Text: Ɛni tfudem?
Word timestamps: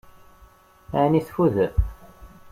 Ɛni 1.01 1.21
tfudem? 1.27 1.75